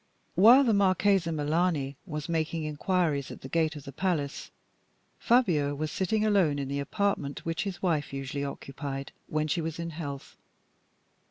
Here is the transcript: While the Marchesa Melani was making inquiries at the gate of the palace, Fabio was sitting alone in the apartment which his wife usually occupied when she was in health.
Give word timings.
While 0.33 0.63
the 0.63 0.73
Marchesa 0.73 1.29
Melani 1.31 1.95
was 2.07 2.27
making 2.27 2.63
inquiries 2.63 3.29
at 3.29 3.41
the 3.41 3.47
gate 3.47 3.75
of 3.75 3.83
the 3.83 3.91
palace, 3.91 4.49
Fabio 5.19 5.75
was 5.75 5.91
sitting 5.91 6.25
alone 6.25 6.57
in 6.57 6.69
the 6.69 6.79
apartment 6.79 7.45
which 7.45 7.65
his 7.65 7.83
wife 7.83 8.11
usually 8.11 8.43
occupied 8.43 9.11
when 9.27 9.47
she 9.47 9.61
was 9.61 9.77
in 9.77 9.91
health. 9.91 10.37